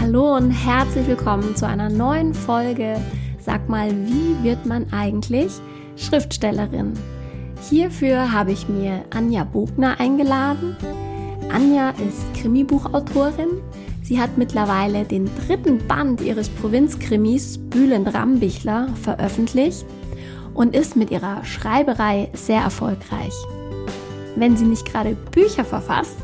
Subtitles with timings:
[0.00, 2.98] Hallo und herzlich willkommen zu einer neuen Folge.
[3.38, 5.52] Sag mal, wie wird man eigentlich
[5.96, 6.94] Schriftstellerin?
[7.68, 10.74] Hierfür habe ich mir Anja Bogner eingeladen.
[11.52, 13.60] Anja ist Krimibuchautorin.
[14.02, 19.84] Sie hat mittlerweile den dritten Band ihres Provinzkrimis Bühlen Rambichler veröffentlicht
[20.54, 23.34] und ist mit ihrer Schreiberei sehr erfolgreich.
[24.34, 26.16] Wenn sie nicht gerade Bücher verfasst,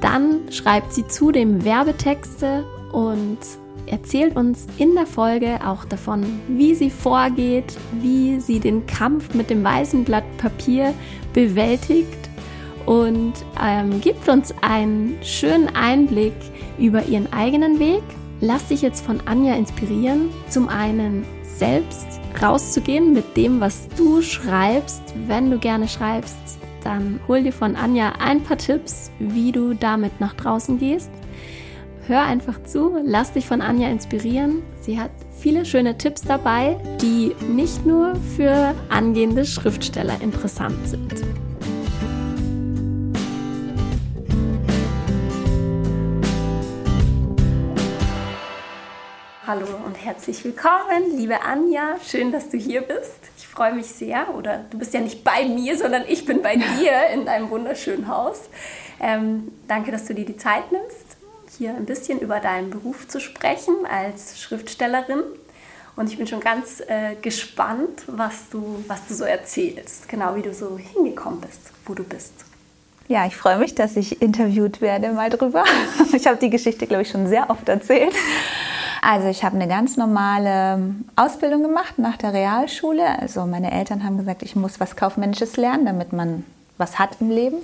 [0.00, 3.38] dann schreibt sie zudem Werbetexte und
[3.86, 9.50] erzählt uns in der Folge auch davon, wie sie vorgeht, wie sie den Kampf mit
[9.50, 10.94] dem weißen Blatt Papier
[11.32, 12.30] bewältigt
[12.86, 16.34] und ähm, gibt uns einen schönen Einblick
[16.78, 18.02] über ihren eigenen Weg.
[18.40, 22.06] Lass dich jetzt von Anja inspirieren, zum einen selbst
[22.42, 26.36] rauszugehen mit dem, was du schreibst, wenn du gerne schreibst,
[26.82, 31.10] dann hol dir von Anja ein paar Tipps, wie du damit nach draußen gehst.
[32.12, 34.62] Hör einfach zu, lass dich von Anja inspirieren.
[34.82, 41.10] Sie hat viele schöne Tipps dabei, die nicht nur für angehende Schriftsteller interessant sind.
[49.46, 51.96] Hallo und herzlich willkommen, liebe Anja.
[52.06, 53.20] Schön, dass du hier bist.
[53.38, 54.34] Ich freue mich sehr.
[54.36, 58.06] Oder du bist ja nicht bei mir, sondern ich bin bei dir in deinem wunderschönen
[58.06, 58.50] Haus.
[59.00, 61.01] Ähm, danke, dass du dir die Zeit nimmst,
[61.62, 65.22] hier ein bisschen über deinen Beruf zu sprechen als Schriftstellerin.
[65.94, 70.08] Und ich bin schon ganz äh, gespannt, was du, was du so erzählst.
[70.08, 72.32] Genau wie du so hingekommen bist, wo du bist.
[73.06, 75.64] Ja, ich freue mich, dass ich interviewt werde mal drüber.
[76.12, 78.14] Ich habe die Geschichte, glaube ich, schon sehr oft erzählt.
[79.00, 83.20] Also ich habe eine ganz normale Ausbildung gemacht nach der Realschule.
[83.20, 86.44] Also meine Eltern haben gesagt, ich muss was Kaufmännisches lernen, damit man
[86.76, 87.58] was hat im Leben.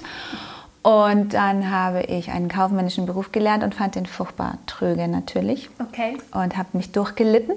[0.82, 5.70] Und dann habe ich einen kaufmännischen Beruf gelernt und fand den furchtbar tröge natürlich.
[5.80, 6.16] Okay.
[6.32, 7.56] Und habe mich durchgelitten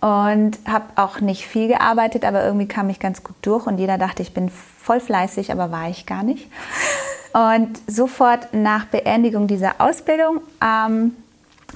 [0.00, 3.98] und habe auch nicht viel gearbeitet, aber irgendwie kam ich ganz gut durch und jeder
[3.98, 6.48] dachte, ich bin voll fleißig, aber war ich gar nicht.
[7.34, 11.14] Und sofort nach Beendigung dieser Ausbildung ähm,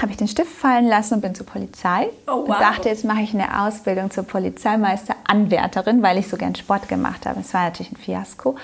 [0.01, 2.09] habe ich den Stift fallen lassen und bin zur Polizei.
[2.27, 2.49] Oh, wow.
[2.49, 7.27] Und dachte, jetzt mache ich eine Ausbildung zur Polizeimeister-Anwärterin, weil ich so gern Sport gemacht
[7.27, 7.41] habe.
[7.41, 8.57] Es war natürlich ein Fiasko,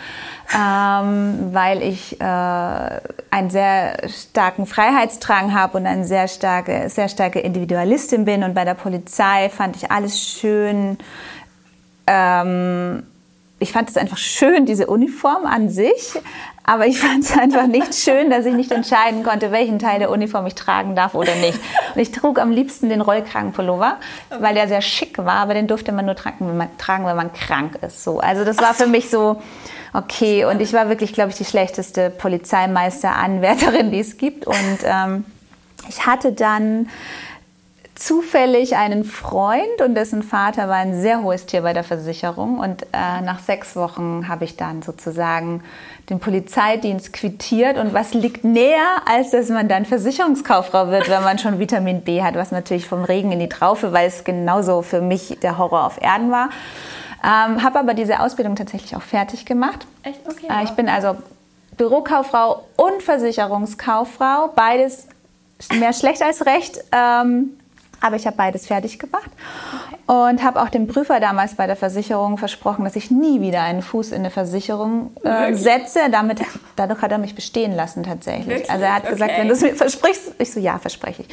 [0.54, 7.40] ähm, weil ich äh, einen sehr starken Freiheitsdrang habe und eine sehr starke, sehr starke
[7.40, 8.42] Individualistin bin.
[8.42, 10.96] Und bei der Polizei fand ich alles schön.
[12.06, 13.02] Ähm,
[13.60, 16.18] ich fand es einfach schön, diese Uniform an sich,
[16.68, 20.10] aber ich fand es einfach nicht schön, dass ich nicht entscheiden konnte, welchen Teil der
[20.10, 21.58] Uniform ich tragen darf oder nicht.
[21.94, 23.96] Und ich trug am liebsten den Rollkragenpullover,
[24.38, 27.16] weil der sehr schick war, aber den durfte man nur tragen, wenn man, tragen, wenn
[27.16, 28.04] man krank ist.
[28.04, 28.20] So.
[28.20, 29.40] Also das war für mich so
[29.94, 30.44] okay.
[30.44, 34.46] Und ich war wirklich, glaube ich, die schlechteste Polizeimeister-Anwärterin, die es gibt.
[34.46, 35.24] Und ähm,
[35.88, 36.90] ich hatte dann
[37.98, 42.60] zufällig einen Freund und dessen Vater war ein sehr hohes Tier bei der Versicherung.
[42.60, 45.64] Und äh, nach sechs Wochen habe ich dann sozusagen
[46.08, 47.76] den Polizeidienst quittiert.
[47.76, 52.22] Und was liegt näher, als dass man dann Versicherungskauffrau wird, wenn man schon Vitamin B
[52.22, 55.84] hat, was natürlich vom Regen in die Traufe, weil es genauso für mich der Horror
[55.84, 56.50] auf Erden war.
[57.24, 59.88] Ähm, habe aber diese Ausbildung tatsächlich auch fertig gemacht.
[60.04, 60.20] Echt?
[60.24, 60.46] Okay.
[60.48, 61.16] Äh, ich bin also
[61.76, 65.08] Bürokauffrau und Versicherungskauffrau, beides
[65.72, 66.78] mehr schlecht als recht.
[66.92, 67.57] Ähm,
[68.00, 69.30] aber ich habe beides fertig gemacht
[70.06, 73.82] und habe auch dem Prüfer damals bei der Versicherung versprochen, dass ich nie wieder einen
[73.82, 76.00] Fuß in eine Versicherung äh, setze.
[76.10, 76.40] Damit,
[76.76, 78.46] dadurch hat er mich bestehen lassen tatsächlich.
[78.46, 78.70] Wirklich?
[78.70, 79.40] Also er hat gesagt, Okay.
[79.40, 81.28] wenn du es mir versprichst, ich so, ja, verspreche ich.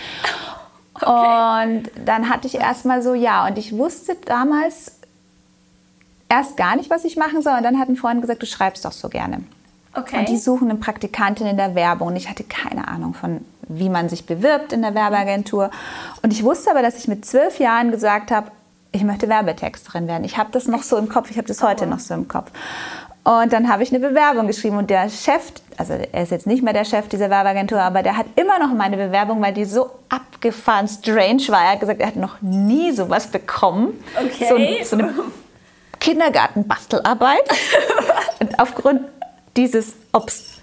[0.95, 1.05] Okay.
[1.07, 4.93] Und dann hatte ich erstmal so, ja, und ich wusste damals
[6.29, 7.53] erst gar nicht, was ich machen soll.
[7.53, 9.43] Und dann hat ein Freund gesagt, du schreibst doch so gerne.
[9.93, 10.19] Okay.
[10.19, 12.09] Und die suchen eine Praktikantin in der Werbung.
[12.09, 15.69] Und ich hatte keine Ahnung von, wie man sich bewirbt in der Werbeagentur.
[16.21, 18.51] Und ich wusste aber, dass ich mit zwölf Jahren gesagt habe,
[18.91, 20.23] ich möchte Werbetexterin werden.
[20.23, 22.51] Ich habe das noch so im Kopf, ich habe das heute noch so im Kopf.
[23.25, 26.63] Und dann habe ich eine Bewerbung geschrieben und der Chef, also er ist jetzt nicht
[26.63, 29.89] mehr der Chef dieser Werbeagentur, aber der hat immer noch meine Bewerbung, weil die so
[30.09, 31.63] abgefahren strange war.
[31.63, 33.99] Er hat gesagt, er hat noch nie sowas bekommen.
[34.15, 34.83] Okay.
[34.83, 35.13] So, so eine
[35.99, 37.49] Kindergartenbastelarbeit.
[38.39, 39.01] und aufgrund
[39.57, 40.55] dieses obstrusen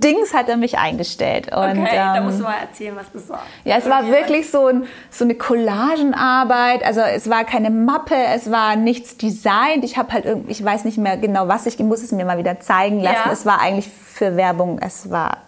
[0.00, 1.54] Dings hat er mich eingestellt.
[1.54, 3.42] Und, okay, da ähm, musst du mal erzählen, was das war.
[3.64, 6.84] ja, es war wirklich so, ein, so eine Collagenarbeit.
[6.84, 9.84] Also es war keine Mappe, es war nichts designt.
[9.84, 12.38] Ich habe halt irgendwie, ich weiß nicht mehr genau was, ich muss es mir mal
[12.38, 13.22] wieder zeigen lassen.
[13.26, 13.32] Ja.
[13.32, 15.38] Es war eigentlich für Werbung, es war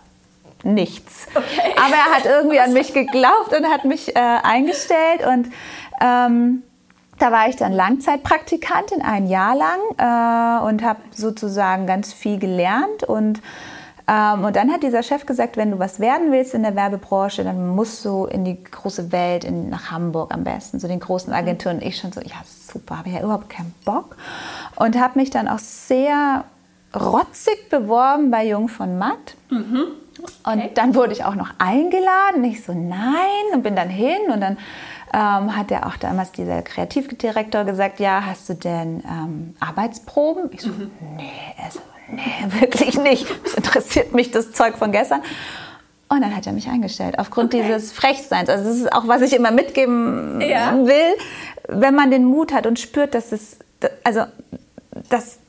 [0.63, 1.27] nichts.
[1.35, 1.75] Okay.
[1.77, 5.49] Aber er hat irgendwie an mich geglaubt und hat mich äh, eingestellt und
[6.01, 6.63] ähm,
[7.19, 13.05] da war ich dann Langzeitpraktikantin ein Jahr lang äh, und habe sozusagen ganz viel gelernt
[13.05, 13.41] und
[14.09, 17.75] und dann hat dieser Chef gesagt, wenn du was werden willst in der Werbebranche, dann
[17.75, 21.83] musst du in die große Welt, in, nach Hamburg am besten, zu den großen Agenturen.
[21.83, 24.17] Ich schon so, ja super, habe ich ja überhaupt keinen Bock.
[24.77, 26.45] Und habe mich dann auch sehr
[26.95, 29.35] rotzig beworben bei Jung von Matt.
[29.51, 29.87] Mhm.
[30.19, 30.69] Okay.
[30.69, 32.45] Und dann wurde ich auch noch eingeladen.
[32.45, 34.57] Ich so, nein, und bin dann hin und dann
[35.13, 40.51] ähm, hat ja auch damals dieser Kreativdirektor gesagt, ja, hast du denn ähm, Arbeitsproben?
[40.53, 40.91] Ich so, mhm.
[41.17, 41.33] nee,
[41.63, 41.81] also,
[42.11, 42.23] nee,
[42.61, 43.27] wirklich nicht.
[43.45, 45.23] Das interessiert mich das Zeug von gestern.
[46.09, 47.65] Und dann hat er mich eingestellt, aufgrund okay.
[47.65, 48.49] dieses Frechseins.
[48.49, 50.73] Also das ist auch, was ich immer mitgeben ja.
[50.87, 51.17] will,
[51.69, 53.59] wenn man den Mut hat und spürt, dass es,
[54.05, 54.23] also,
[55.11, 55.41] dass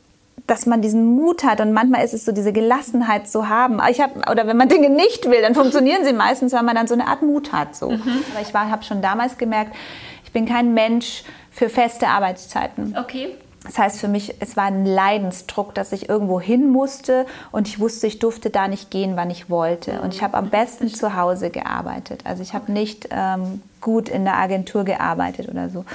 [0.48, 3.80] dass man diesen Mut hat und manchmal ist es so diese Gelassenheit zu haben.
[3.92, 6.88] Ich hab, oder wenn man Dinge nicht will, dann funktionieren sie meistens, weil man dann
[6.88, 7.76] so eine Art Mut hat.
[7.76, 7.92] So.
[7.92, 8.24] Mhm.
[8.34, 9.76] Aber ich habe schon damals gemerkt,
[10.24, 12.96] ich bin kein Mensch für feste Arbeitszeiten.
[12.98, 13.36] Okay.
[13.68, 17.80] Das heißt für mich, es war ein Leidensdruck, dass ich irgendwo hin musste und ich
[17.80, 20.02] wusste, ich durfte da nicht gehen, wann ich wollte.
[20.02, 22.22] Und ich habe am besten zu Hause gearbeitet.
[22.26, 25.86] Also ich habe nicht ähm, gut in der Agentur gearbeitet oder so.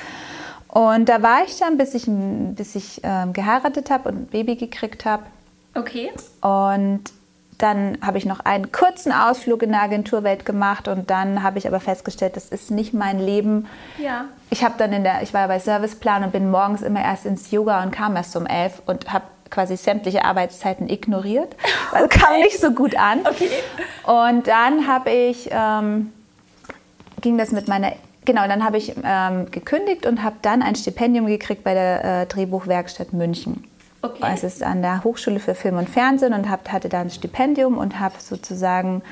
[0.68, 4.56] Und da war ich dann, bis ich, bis ich ähm, geheiratet habe und ein Baby
[4.56, 5.24] gekriegt habe.
[5.74, 6.10] Okay.
[6.40, 7.02] Und
[7.62, 11.68] dann habe ich noch einen kurzen Ausflug in der Agenturwelt gemacht und dann habe ich
[11.68, 13.68] aber festgestellt, das ist nicht mein Leben.
[13.98, 14.24] Ja.
[14.50, 17.50] Ich habe dann in der, ich war bei Serviceplan und bin morgens immer erst ins
[17.50, 21.54] Yoga und kam erst um elf und habe quasi sämtliche Arbeitszeiten ignoriert,
[21.92, 22.18] weil okay.
[22.18, 23.20] kam nicht so gut an.
[23.20, 23.48] Okay.
[24.04, 26.12] Und dann habe ich ähm,
[27.20, 27.92] ging das mit meiner
[28.24, 32.26] Genau, dann habe ich ähm, gekündigt und habe dann ein Stipendium gekriegt bei der äh,
[32.26, 33.64] Drehbuchwerkstatt München.
[34.02, 34.32] Okay.
[34.34, 37.78] Es ist an der Hochschule für Film und Fernsehen und hab, hatte da ein Stipendium
[37.78, 39.02] und habe sozusagen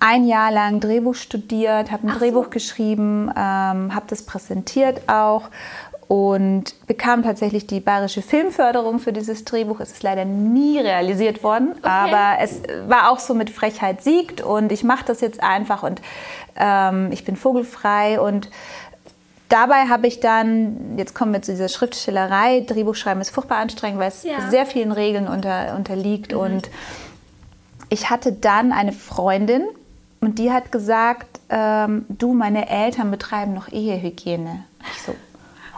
[0.00, 2.50] ein Jahr lang Drehbuch studiert, habe ein Ach Drehbuch so.
[2.50, 5.50] geschrieben, ähm, habe das präsentiert auch
[6.08, 9.80] und bekam tatsächlich die bayerische Filmförderung für dieses Drehbuch.
[9.80, 11.82] Es ist leider nie realisiert worden, okay.
[11.82, 16.00] aber es war auch so mit Frechheit siegt und ich mache das jetzt einfach und
[16.56, 18.48] ähm, ich bin vogelfrei und
[19.48, 24.08] dabei habe ich dann, jetzt kommen wir zu dieser Schriftstellerei, Drehbuchschreiben ist furchtbar anstrengend, weil
[24.08, 24.48] es ja.
[24.50, 26.38] sehr vielen Regeln unter, unterliegt mhm.
[26.38, 26.70] und
[27.90, 29.66] ich hatte dann eine Freundin
[30.20, 34.64] und die hat gesagt, ähm, du, meine Eltern betreiben noch Ehehygiene.
[34.92, 35.14] Ich so,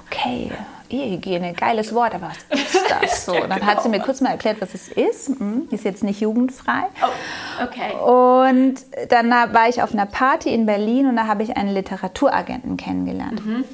[0.05, 0.51] okay,
[0.91, 3.33] Ehehygiene, geiles Wort, aber was ist das so?
[3.33, 5.29] Und dann hat sie mir kurz mal erklärt, was es ist.
[5.29, 6.83] Hm, ist jetzt nicht jugendfrei.
[7.03, 7.95] Oh, okay.
[7.97, 8.77] Und
[9.11, 13.45] dann war ich auf einer Party in Berlin und da habe ich einen Literaturagenten kennengelernt.
[13.45, 13.65] Mhm.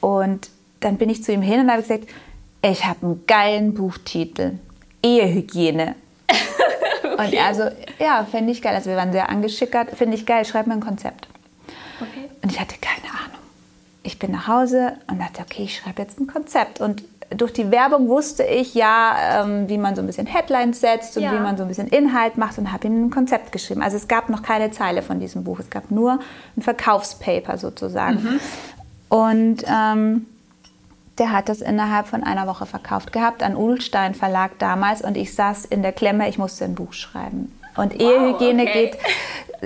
[0.00, 0.50] Und
[0.80, 2.08] dann bin ich zu ihm hin und habe gesagt,
[2.62, 4.58] ich habe einen geilen Buchtitel,
[5.02, 5.94] Ehehygiene.
[7.02, 7.38] okay.
[7.38, 7.64] Und also,
[7.98, 8.74] ja, fände ich geil.
[8.74, 9.90] Also wir waren sehr angeschickert.
[9.96, 11.28] Finde ich geil, schreib mir ein Konzept.
[12.00, 12.30] Okay.
[12.42, 13.09] Und ich hatte keine
[14.02, 16.80] ich bin nach Hause und dachte, okay, ich schreibe jetzt ein Konzept.
[16.80, 21.16] Und durch die Werbung wusste ich ja, ähm, wie man so ein bisschen Headlines setzt
[21.16, 21.32] und ja.
[21.32, 23.82] wie man so ein bisschen Inhalt macht und habe ihm ein Konzept geschrieben.
[23.82, 26.18] Also es gab noch keine Zeile von diesem Buch, es gab nur
[26.56, 28.22] ein Verkaufspaper sozusagen.
[28.22, 28.40] Mhm.
[29.08, 30.26] Und ähm,
[31.18, 35.34] der hat das innerhalb von einer Woche verkauft gehabt an Ulstein Verlag damals und ich
[35.34, 37.52] saß in der Klemme, ich musste ein Buch schreiben.
[37.76, 38.72] Und wow, Ehehygiene okay.
[38.72, 38.98] geht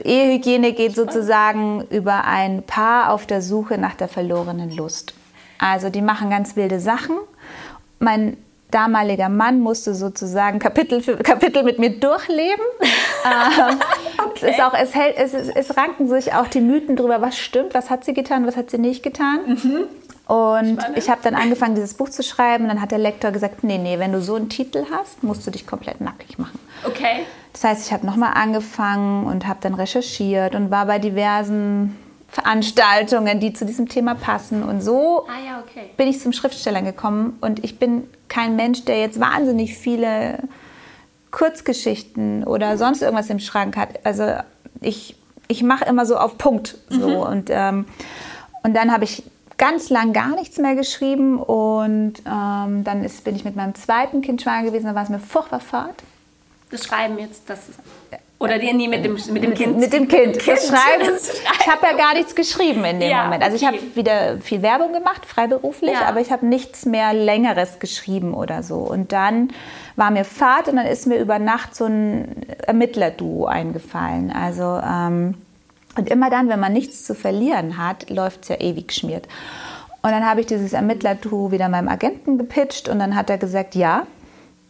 [0.02, 5.14] Ehehygiene geht sozusagen über ein Paar auf der Suche nach der verlorenen Lust.
[5.58, 7.16] Also die machen ganz wilde Sachen.
[7.98, 8.36] Mein
[8.70, 12.64] damaliger Mann musste sozusagen Kapitel für Kapitel mit mir durchleben.
[13.24, 13.78] ähm,
[14.24, 14.52] okay.
[14.52, 17.88] es, auch, es, hält, es, es, ranken sich auch die Mythen darüber, was stimmt, was
[17.88, 19.40] hat sie getan, was hat sie nicht getan.
[19.46, 19.86] Mhm.
[20.26, 20.98] Und Spannend.
[20.98, 22.66] ich habe dann angefangen, dieses Buch zu schreiben.
[22.68, 25.50] Dann hat der Lektor gesagt, nee, nee, wenn du so einen Titel hast, musst du
[25.50, 26.58] dich komplett nackig machen.
[26.84, 27.26] Okay.
[27.54, 31.96] Das heißt, ich habe nochmal angefangen und habe dann recherchiert und war bei diversen
[32.28, 34.64] Veranstaltungen, die zu diesem Thema passen.
[34.64, 35.90] Und so ah, ja, okay.
[35.96, 37.38] bin ich zum Schriftsteller gekommen.
[37.40, 40.40] Und ich bin kein Mensch, der jetzt wahnsinnig viele
[41.30, 44.04] Kurzgeschichten oder sonst irgendwas im Schrank hat.
[44.04, 44.32] Also
[44.80, 45.14] ich,
[45.46, 46.76] ich mache immer so auf Punkt.
[46.88, 47.08] So.
[47.08, 47.16] Mhm.
[47.16, 47.86] Und, ähm,
[48.64, 49.22] und dann habe ich
[49.58, 51.38] ganz lang gar nichts mehr geschrieben.
[51.38, 54.86] Und ähm, dann ist, bin ich mit meinem zweiten Kind schwanger gewesen.
[54.86, 55.94] Da war es mir furchtbar fad
[56.74, 57.60] das Schreiben jetzt, das
[58.38, 59.78] oder die, nie mit dem, mit dem Kind?
[59.78, 60.38] Mit dem Kind.
[60.38, 60.46] kind.
[60.46, 61.16] Das Schreiben,
[61.60, 63.42] ich habe ja gar nichts geschrieben in dem ja, Moment.
[63.42, 63.76] Also okay.
[63.76, 66.06] ich habe wieder viel Werbung gemacht, freiberuflich, ja.
[66.06, 68.78] aber ich habe nichts mehr Längeres geschrieben oder so.
[68.78, 69.52] Und dann
[69.96, 74.30] war mir Fahrt und dann ist mir über Nacht so ein Ermittlerduo eingefallen.
[74.30, 75.36] Also ähm,
[75.96, 79.28] und immer dann, wenn man nichts zu verlieren hat, läuft es ja ewig geschmiert.
[80.02, 83.74] Und dann habe ich dieses Ermittlerduo wieder meinem Agenten gepitcht und dann hat er gesagt,
[83.74, 84.06] ja,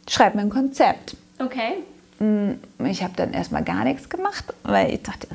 [0.08, 1.16] schreib mir ein Konzept.
[1.40, 1.78] Okay.
[2.24, 5.28] Mm, ich habe dann erstmal gar nichts gemacht, weil ich dachte,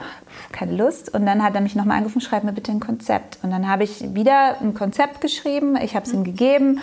[0.52, 1.14] keine Lust.
[1.14, 3.40] Und dann hat er mich nochmal angerufen, schreib mir bitte ein Konzept.
[3.44, 6.80] Und dann habe ich wieder ein Konzept geschrieben, ich habe es ihm gegeben.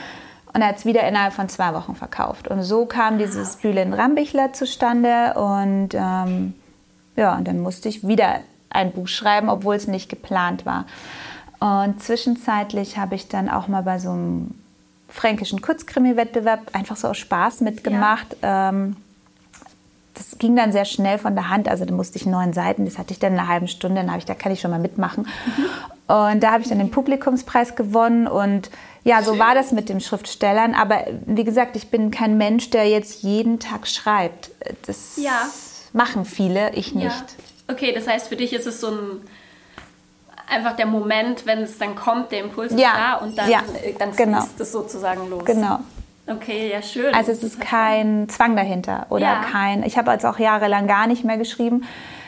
[0.53, 2.49] Und er hat es wieder innerhalb von zwei Wochen verkauft.
[2.49, 5.35] Und so kam dieses Bühlen Rambichler zustande.
[5.35, 6.55] Und ähm,
[7.17, 10.87] ja, und dann musste ich wieder ein Buch schreiben, obwohl es nicht geplant war.
[11.59, 14.55] Und zwischenzeitlich habe ich dann auch mal bei so einem
[15.09, 18.37] fränkischen Kurzkrimi-Wettbewerb einfach so aus Spaß mitgemacht.
[18.43, 18.71] Ja.
[18.71, 18.97] Ähm,
[20.17, 21.69] das ging dann sehr schnell von der Hand.
[21.69, 24.11] Also da musste ich neun Seiten, das hatte ich dann in einer halben Stunde, dann
[24.11, 25.27] habe ich, da kann ich schon mal mitmachen.
[25.57, 26.15] Mhm.
[26.15, 28.71] Und da habe ich dann den Publikumspreis gewonnen und
[29.03, 30.75] ja, so war das mit den Schriftstellern.
[30.75, 34.51] Aber wie gesagt, ich bin kein Mensch, der jetzt jeden Tag schreibt.
[34.87, 35.49] Das ja.
[35.93, 37.07] machen viele, ich nicht.
[37.07, 37.75] Ja.
[37.75, 39.21] Okay, das heißt, für dich ist es so ein
[40.49, 43.95] einfach der Moment, wenn es dann kommt, der Impuls ist da und dann, ja, äh,
[43.99, 44.41] dann genau.
[44.41, 45.45] fließt es sozusagen los.
[45.45, 45.81] Genau.
[46.29, 47.15] Okay, ja, schön.
[47.15, 49.41] Also es ist kein Zwang dahinter oder ja.
[49.41, 49.83] kein.
[49.85, 51.85] Ich habe also auch jahrelang gar nicht mehr geschrieben,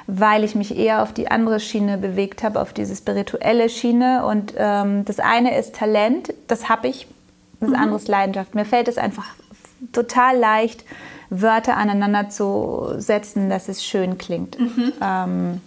[0.06, 4.24] weil ich mich eher auf die andere Schiene bewegt habe, auf diese spirituelle Schiene.
[4.24, 7.08] Und ähm, das eine ist Talent, das habe ich,
[7.60, 7.76] das mhm.
[7.76, 8.54] andere ist Leidenschaft.
[8.54, 9.26] Mir fällt es einfach
[9.92, 10.84] total leicht,
[11.30, 14.58] Wörter aneinander zu setzen, dass es schön klingt.
[14.58, 14.92] Mhm.
[15.02, 15.60] Ähm,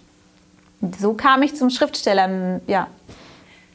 [0.99, 2.87] so kam ich zum Schriftsteller, ja.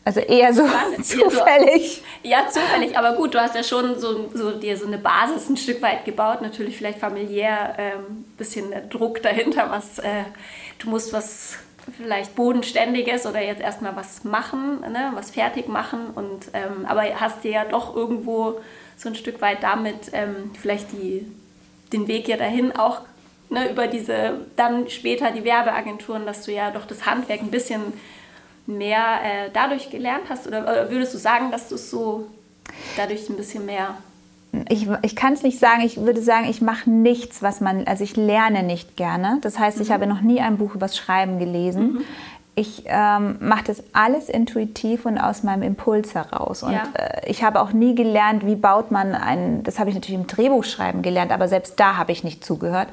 [0.07, 0.63] Also eher so
[1.03, 2.03] zufällig.
[2.23, 5.57] Ja, zufällig, aber gut, du hast ja schon so, so dir so eine Basis ein
[5.57, 10.25] Stück weit gebaut, natürlich vielleicht familiär, ein ähm, bisschen Druck dahinter, was äh,
[10.81, 11.59] du musst was
[11.97, 16.11] vielleicht bodenständiges oder jetzt erstmal was machen, ne, was fertig machen.
[16.17, 18.61] Und ähm, aber hast dir ja doch irgendwo
[18.97, 21.27] so ein Stück weit damit ähm, vielleicht die,
[21.93, 23.03] den Weg ja dahin auch
[23.51, 27.93] ne, über diese dann später die Werbeagenturen, dass du ja doch das Handwerk ein bisschen
[28.67, 30.47] mehr äh, dadurch gelernt hast?
[30.47, 32.27] Oder, oder, würdest du sagen, dass du es so
[32.97, 33.97] dadurch ein bisschen mehr.
[34.69, 38.05] Ich, ich kann es nicht sagen, ich würde sagen, ich mache nichts, was man, also
[38.05, 39.39] ich lerne nicht gerne.
[39.43, 39.93] Das heißt, ich mhm.
[39.93, 41.93] habe noch nie ein Buch übers Schreiben gelesen.
[41.93, 42.05] Mhm
[42.59, 46.63] ich ähm, mache das alles intuitiv und aus meinem Impuls heraus.
[46.63, 46.85] Und ja.
[46.95, 50.27] äh, ich habe auch nie gelernt, wie baut man ein, das habe ich natürlich im
[50.27, 52.89] Drehbuchschreiben gelernt, aber selbst da habe ich nicht zugehört.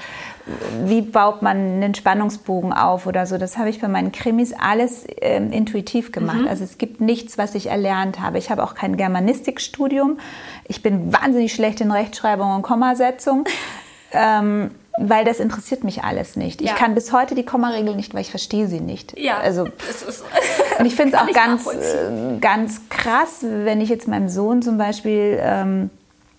[0.84, 3.38] Wie baut man einen Spannungsbogen auf oder so?
[3.38, 6.42] Das habe ich bei meinen Krimis alles ähm, intuitiv gemacht.
[6.42, 6.48] Mhm.
[6.50, 8.40] Also es gibt nichts, was ich erlernt habe.
[8.40, 10.20] Ich habe auch kein Germanistikstudium.
[10.68, 13.46] Ich bin wahnsinnig schlecht in Rechtschreibung und Kommasetzung.
[14.12, 16.62] ähm, weil das interessiert mich alles nicht.
[16.62, 16.72] Ja.
[16.72, 19.18] Ich kann bis heute die Kommaregel nicht, weil ich verstehe sie nicht.
[19.18, 19.38] Ja.
[19.40, 19.64] Also,
[20.80, 24.78] und ich finde es auch ganz, äh, ganz krass, wenn ich jetzt meinem Sohn zum
[24.78, 25.90] Beispiel, ähm,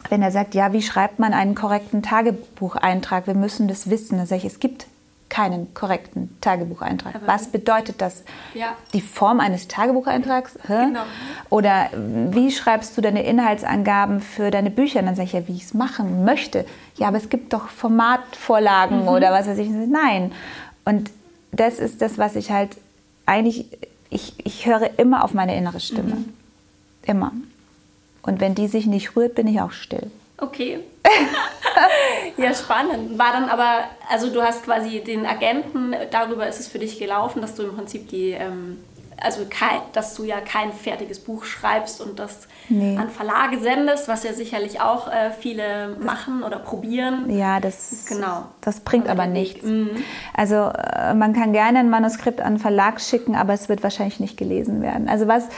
[0.08, 3.26] wenn er sagt, ja, wie schreibt man einen korrekten Tagebucheintrag?
[3.26, 4.18] Wir müssen das wissen.
[4.18, 4.86] Dann sage ich, es gibt
[5.34, 7.16] keinen korrekten Tagebucheintrag.
[7.16, 8.22] Aber Was bedeutet das?
[8.54, 8.76] Ja.
[8.92, 10.56] Die Form eines Tagebucheintrags?
[10.68, 11.00] Genau.
[11.50, 11.88] Oder
[12.30, 15.00] wie schreibst du deine Inhaltsangaben für deine Bücher?
[15.00, 16.64] Und dann sage ich ja, wie ich es machen möchte.
[16.98, 19.08] Ja, aber es gibt doch Formatvorlagen mhm.
[19.08, 19.68] oder was weiß ich.
[19.70, 20.30] Nein.
[20.84, 21.10] Und
[21.50, 22.76] das ist das, was ich halt
[23.26, 23.66] eigentlich,
[24.10, 26.14] ich, ich höre immer auf meine innere Stimme.
[26.14, 26.32] Mhm.
[27.06, 27.32] Immer.
[28.22, 30.12] Und wenn die sich nicht rührt, bin ich auch still.
[30.44, 30.80] Okay.
[32.36, 33.18] ja, spannend.
[33.18, 37.40] War dann aber, also du hast quasi den Agenten, darüber ist es für dich gelaufen,
[37.40, 38.78] dass du im Prinzip die, ähm,
[39.20, 42.96] also kein, dass du ja kein fertiges Buch schreibst und das nee.
[42.96, 47.30] an Verlage sendest, was ja sicherlich auch äh, viele machen oder probieren.
[47.30, 48.46] Ja, das, genau.
[48.60, 49.64] das bringt aber nichts.
[49.64, 49.90] Mhm.
[50.34, 54.20] Also äh, man kann gerne ein Manuskript an einen Verlag schicken, aber es wird wahrscheinlich
[54.20, 55.08] nicht gelesen werden.
[55.08, 55.48] Also was,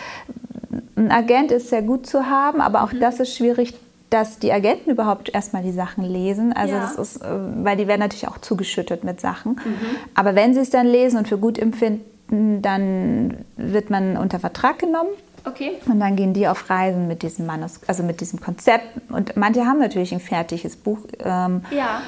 [0.97, 3.00] ein Agent ist sehr gut zu haben, aber auch mhm.
[3.00, 3.75] das ist schwierig
[4.11, 6.53] dass die Agenten überhaupt erstmal die Sachen lesen.
[6.53, 6.81] Also ja.
[6.81, 7.27] das ist, äh,
[7.65, 9.53] weil die werden natürlich auch zugeschüttet mit Sachen.
[9.53, 9.97] Mhm.
[10.15, 14.79] Aber wenn sie es dann lesen und für gut empfinden, dann wird man unter Vertrag
[14.79, 15.11] genommen.
[15.45, 15.73] Okay.
[15.87, 18.87] Und dann gehen die auf Reisen mit diesem Manus also mit diesem Konzept.
[19.11, 20.99] Und manche haben natürlich ein fertiges Buch.
[21.21, 22.03] Ähm, ja.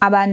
[0.00, 0.26] Aber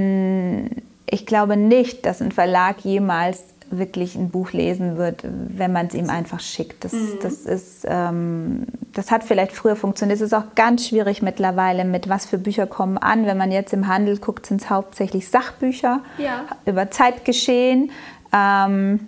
[1.06, 5.93] ich glaube nicht, dass ein Verlag jemals wirklich ein Buch lesen wird, wenn man es
[5.93, 6.83] ihm einfach schickt.
[6.83, 7.19] Das, mhm.
[7.21, 10.17] das, ist, ähm, das hat vielleicht früher funktioniert.
[10.17, 13.25] Es ist auch ganz schwierig mittlerweile, mit was für Bücher kommen an.
[13.25, 16.45] Wenn man jetzt im Handel guckt, sind es hauptsächlich Sachbücher ja.
[16.65, 17.91] über Zeitgeschehen.
[18.33, 19.07] Ähm,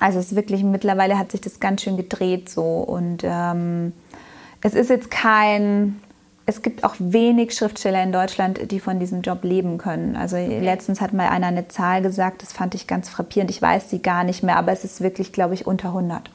[0.00, 2.62] also es ist wirklich, mittlerweile hat sich das ganz schön gedreht so.
[2.62, 3.92] Und ähm,
[4.62, 6.00] es ist jetzt kein
[6.52, 10.16] es gibt auch wenig Schriftsteller in Deutschland, die von diesem Job leben können.
[10.16, 10.60] Also okay.
[10.60, 13.50] letztens hat mal einer eine Zahl gesagt, das fand ich ganz frappierend.
[13.50, 16.30] Ich weiß sie gar nicht mehr, aber es ist wirklich, glaube ich, unter 100.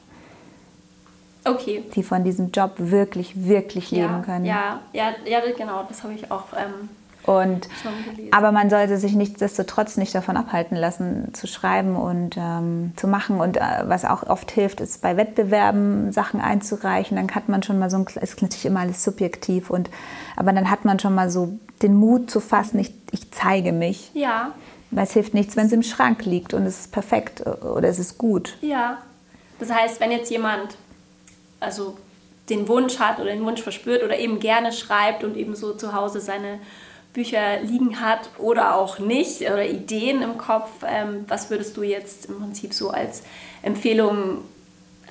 [1.44, 1.84] Okay.
[1.94, 4.44] Die von diesem Job wirklich, wirklich ja, leben können.
[4.44, 6.88] Ja, ja, ja, genau, das habe ich auch ähm,
[7.28, 7.68] und,
[8.30, 13.38] aber man sollte sich nichtsdestotrotz nicht davon abhalten lassen, zu schreiben und ähm, zu machen.
[13.38, 17.18] Und äh, was auch oft hilft, ist bei Wettbewerben Sachen einzureichen.
[17.18, 19.90] Dann hat man schon mal so ein, ist natürlich immer alles subjektiv, und,
[20.36, 24.10] aber dann hat man schon mal so den Mut zu fassen, ich, ich zeige mich.
[24.14, 24.52] Ja.
[24.90, 27.98] Weil es hilft nichts, wenn es im Schrank liegt und es ist perfekt oder es
[27.98, 28.56] ist gut.
[28.62, 28.96] Ja.
[29.58, 30.78] Das heißt, wenn jetzt jemand,
[31.60, 31.98] also
[32.48, 35.92] den Wunsch hat oder den Wunsch verspürt oder eben gerne schreibt und eben so zu
[35.92, 36.58] Hause seine
[37.18, 42.26] Bücher liegen hat oder auch nicht oder Ideen im Kopf, ähm, was würdest du jetzt
[42.26, 43.24] im Prinzip so als
[43.60, 44.38] Empfehlung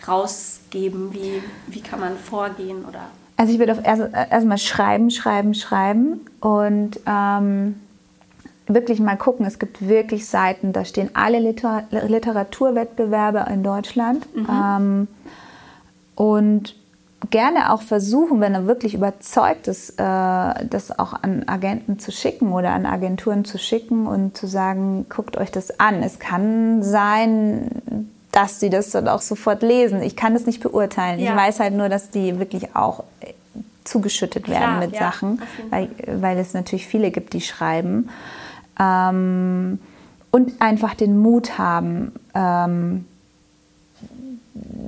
[0.08, 1.14] rausgeben?
[1.14, 2.86] Wie, wie kann man vorgehen?
[2.86, 3.02] Oder?
[3.36, 7.76] Also ich würde auf erst, erstmal schreiben, schreiben, schreiben und ähm,
[8.68, 9.46] wirklich mal gucken.
[9.46, 14.34] Es gibt wirklich Seiten, da stehen alle Liter Literaturwettbewerbe in Deutschland.
[14.34, 14.48] Mhm.
[14.50, 15.08] Ähm,
[16.16, 16.74] und
[17.30, 22.52] gerne auch versuchen, wenn er wirklich überzeugt ist, äh, das auch an Agenten zu schicken
[22.52, 26.04] oder an Agenturen zu schicken und zu sagen, guckt euch das an.
[26.04, 30.04] Es kann sein, dass sie das dann auch sofort lesen.
[30.04, 31.20] Ich kann das nicht beurteilen.
[31.20, 31.32] Ja.
[31.32, 33.04] Ich weiß halt nur, dass die wirklich auch
[33.84, 38.10] zugeschüttet werden Klar, mit ja, Sachen, weil, weil es natürlich viele gibt, die schreiben.
[38.80, 39.80] Ähm,
[40.30, 43.06] und einfach den Mut haben, ähm,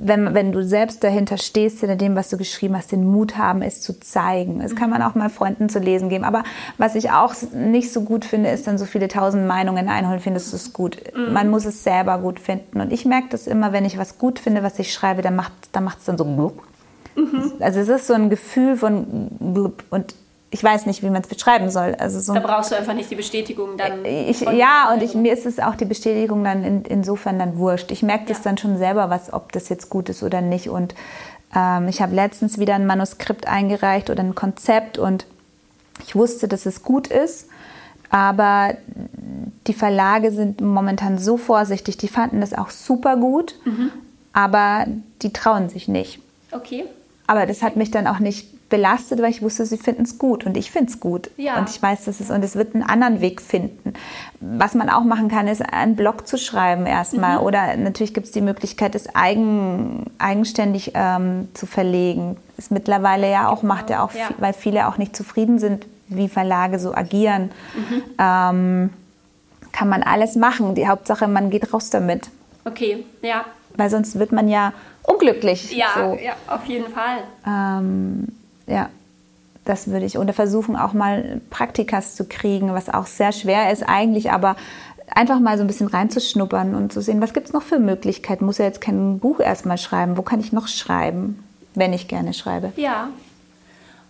[0.02, 3.62] wenn, wenn du selbst dahinter stehst, hinter dem, was du geschrieben hast, den Mut haben,
[3.62, 4.60] es zu zeigen.
[4.60, 6.24] Es kann man auch mal Freunden zu lesen geben.
[6.24, 6.42] Aber
[6.78, 10.52] was ich auch nicht so gut finde, ist dann so viele tausend Meinungen einholen, findest
[10.52, 10.98] du es gut.
[11.14, 11.32] Mhm.
[11.32, 12.80] Man muss es selber gut finden.
[12.80, 15.52] Und ich merke das immer, wenn ich was gut finde, was ich schreibe, dann macht
[15.62, 16.52] es dann, dann so.
[17.16, 17.52] Mhm.
[17.60, 19.28] Also es ist so ein Gefühl von.
[19.90, 20.14] Und
[20.52, 21.94] ich weiß nicht, wie man es beschreiben soll.
[21.98, 24.04] Also so da brauchst du einfach nicht die Bestätigung dann.
[24.04, 27.92] Ich, ja, und ich, mir ist es auch die Bestätigung dann in, insofern dann wurscht.
[27.92, 28.44] Ich merke das ja.
[28.44, 30.68] dann schon selber, was, ob das jetzt gut ist oder nicht.
[30.68, 30.94] Und
[31.54, 35.24] ähm, ich habe letztens wieder ein Manuskript eingereicht oder ein Konzept und
[36.04, 37.46] ich wusste, dass es gut ist.
[38.10, 38.74] Aber
[39.68, 43.92] die Verlage sind momentan so vorsichtig, die fanden das auch super gut, mhm.
[44.32, 44.86] aber
[45.22, 46.18] die trauen sich nicht.
[46.50, 46.86] Okay.
[47.28, 50.46] Aber das hat mich dann auch nicht belastet, weil ich wusste, sie finden es gut
[50.46, 51.30] und ich finde es gut.
[51.36, 51.58] Ja.
[51.58, 53.92] Und ich weiß, dass es und es wird einen anderen Weg finden.
[54.40, 57.38] Was man auch machen kann, ist einen Blog zu schreiben erstmal.
[57.38, 57.44] Mhm.
[57.44, 62.38] Oder natürlich gibt es die Möglichkeit, es eigen, eigenständig ähm, zu verlegen.
[62.56, 63.74] Das mittlerweile ja auch genau.
[63.74, 64.26] macht ja auch, ja.
[64.26, 67.50] Viel, weil viele auch nicht zufrieden sind, wie Verlage so agieren.
[67.74, 68.02] Mhm.
[68.18, 68.90] Ähm,
[69.72, 70.74] kann man alles machen.
[70.74, 72.30] Die Hauptsache, man geht raus damit.
[72.64, 73.44] Okay, ja.
[73.76, 74.72] Weil sonst wird man ja
[75.02, 75.72] unglücklich.
[75.76, 76.18] Ja, so.
[76.22, 77.18] ja auf jeden Fall.
[77.46, 78.28] Ähm,
[78.70, 78.88] ja,
[79.64, 80.18] das würde ich.
[80.18, 84.56] Oder versuchen auch mal Praktikas zu kriegen, was auch sehr schwer ist eigentlich, aber
[85.14, 88.44] einfach mal so ein bisschen reinzuschnuppern und zu sehen, was gibt es noch für Möglichkeiten.
[88.44, 90.16] Muss ja jetzt kein Buch erstmal schreiben.
[90.16, 91.42] Wo kann ich noch schreiben,
[91.74, 92.72] wenn ich gerne schreibe?
[92.76, 93.08] Ja.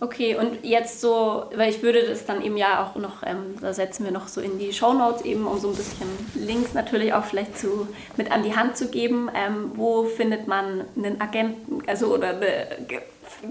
[0.03, 3.71] Okay, und jetzt so, weil ich würde das dann eben ja auch noch, ähm, da
[3.71, 7.13] setzen wir noch so in die Show Notes eben, um so ein bisschen Links natürlich
[7.13, 7.87] auch vielleicht zu,
[8.17, 9.29] mit an die Hand zu geben.
[9.35, 12.67] Ähm, wo findet man einen Agenten, also oder eine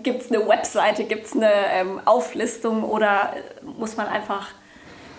[0.03, 3.35] Gibt es eine Webseite, gibt es eine ähm, Auflistung oder
[3.79, 4.49] muss man einfach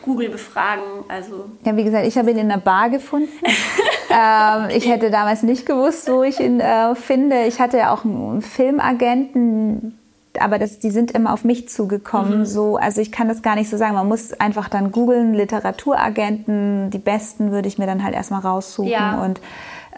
[0.03, 1.05] Google befragen?
[1.07, 3.29] Also ja, wie gesagt, ich habe ihn in einer Bar gefunden.
[4.09, 7.45] ähm, ich hätte damals nicht gewusst, wo ich ihn äh, finde.
[7.45, 9.97] Ich hatte ja auch einen Filmagenten,
[10.39, 12.39] aber das, die sind immer auf mich zugekommen.
[12.39, 12.45] Mhm.
[12.45, 13.95] So, also ich kann das gar nicht so sagen.
[13.95, 18.91] Man muss einfach dann googeln, Literaturagenten, die besten würde ich mir dann halt erstmal raussuchen
[18.91, 19.23] ja.
[19.23, 19.41] und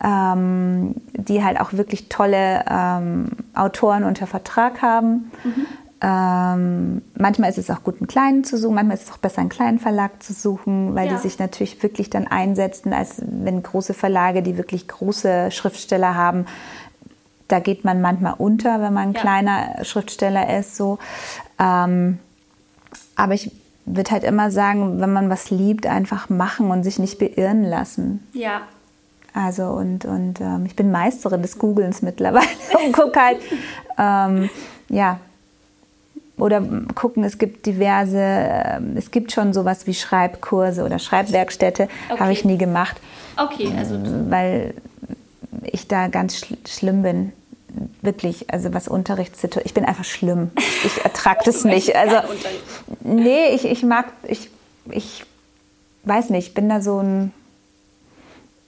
[0.03, 5.31] ähm, die halt auch wirklich tolle ähm, Autoren unter Vertrag haben.
[5.43, 5.65] Mhm.
[6.05, 9.39] Ähm, manchmal ist es auch gut, einen kleinen zu suchen, manchmal ist es auch besser,
[9.39, 11.13] einen kleinen Verlag zu suchen, weil ja.
[11.13, 16.45] die sich natürlich wirklich dann einsetzen, als wenn große Verlage, die wirklich große Schriftsteller haben,
[17.47, 19.21] da geht man manchmal unter, wenn man ein ja.
[19.21, 20.75] kleiner Schriftsteller ist.
[20.75, 20.97] So.
[21.59, 22.19] Ähm,
[23.15, 23.51] aber ich
[23.85, 28.25] würde halt immer sagen, wenn man was liebt, einfach machen und sich nicht beirren lassen.
[28.33, 28.61] Ja,
[29.33, 32.47] also und, und ähm, ich bin Meisterin des Googlens mittlerweile
[32.85, 33.37] und gucke halt,
[33.97, 34.49] ähm,
[34.89, 35.19] ja,
[36.37, 36.61] oder
[36.95, 42.19] gucken, es gibt diverse, äh, es gibt schon sowas wie Schreibkurse oder Schreibwerkstätte, okay.
[42.19, 42.97] habe ich nie gemacht.
[43.37, 43.99] Okay, also.
[44.29, 44.75] Weil
[45.73, 47.33] ich da ganz schl schlimm bin.
[48.03, 50.51] Wirklich, also was Unterrichtssituation, ich bin einfach schlimm.
[50.85, 51.95] Ich ertrage das nicht.
[51.95, 52.17] Also,
[53.01, 54.49] nee, ich, ich mag, ich,
[54.91, 55.25] ich
[56.03, 57.33] weiß nicht, ich bin da so ein,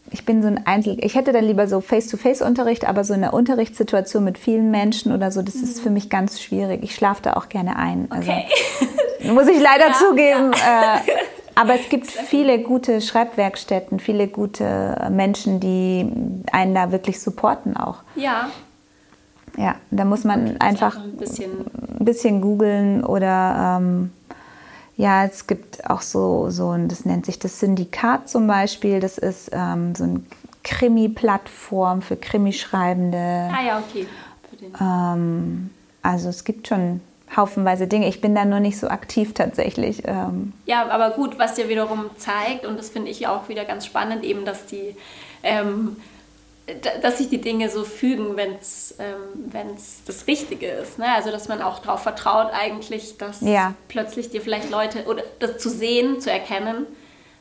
[0.10, 0.98] ich bin so ein Einzel.
[1.02, 5.44] Ich hätte dann lieber so Face-to-Face-Unterricht, aber so eine Unterrichtssituation mit vielen Menschen oder so,
[5.44, 6.82] das ist für mich ganz schwierig.
[6.82, 8.08] Ich schlafe da auch gerne ein.
[8.10, 8.46] Also, okay.
[9.32, 10.52] muss ich leider ja, zugeben.
[10.54, 10.96] Ja.
[10.96, 11.00] Äh,
[11.56, 16.12] aber es gibt viele gute Schreibwerkstätten, viele gute Menschen, die
[16.52, 18.04] einen da wirklich supporten auch.
[18.16, 18.50] Ja.
[19.58, 21.50] Ja, da muss man okay, einfach ein bisschen,
[22.00, 24.12] bisschen googeln oder ähm,
[24.98, 29.00] ja, es gibt auch so, so ein, das nennt sich das Syndikat zum Beispiel.
[29.00, 30.22] Das ist ähm, so eine
[30.64, 33.18] Krimi-Plattform für Krimischreibende.
[33.18, 34.08] Ah ja, okay.
[34.80, 35.70] Ähm,
[36.02, 37.02] also es gibt schon
[37.36, 38.08] haufenweise Dinge.
[38.08, 40.04] Ich bin da nur nicht so aktiv tatsächlich.
[40.06, 40.54] Ähm.
[40.66, 44.24] Ja, aber gut, was dir wiederum zeigt, und das finde ich auch wieder ganz spannend,
[44.24, 44.96] eben, dass die
[45.44, 45.98] ähm,
[47.02, 49.52] dass sich die Dinge so fügen, wenn es ähm,
[50.06, 50.98] das Richtige ist.
[50.98, 51.06] Ne?
[51.14, 53.76] Also dass man auch darauf vertraut eigentlich, dass ja.
[53.88, 56.88] plötzlich dir vielleicht Leute oder das zu sehen, zu erkennen,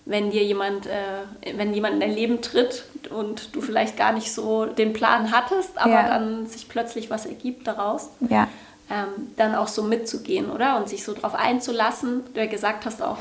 [0.05, 4.33] wenn dir jemand, äh, wenn jemand in dein Leben tritt und du vielleicht gar nicht
[4.33, 6.09] so den Plan hattest, aber ja.
[6.09, 8.11] dann sich plötzlich was ergibt daraus.
[8.29, 8.49] Ja.
[8.95, 10.77] Ähm, dann auch so mitzugehen, oder?
[10.77, 12.23] Und sich so darauf einzulassen.
[12.33, 13.19] Du ja gesagt hast auch,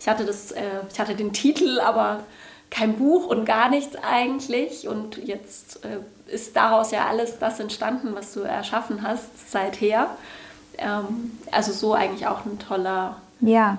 [0.00, 2.20] ich hatte das, äh, ich hatte den Titel, aber
[2.68, 4.88] kein Buch und gar nichts eigentlich.
[4.88, 10.08] Und jetzt äh, ist daraus ja alles das entstanden, was du erschaffen hast seither.
[10.78, 13.16] Ähm, also so eigentlich auch ein toller.
[13.40, 13.78] Ja,